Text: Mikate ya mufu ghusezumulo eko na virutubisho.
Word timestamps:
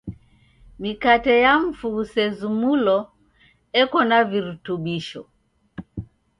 Mikate 0.81 1.33
ya 1.43 1.53
mufu 1.61 1.85
ghusezumulo 1.95 2.97
eko 3.81 3.99
na 4.09 4.19
virutubisho. 4.29 5.21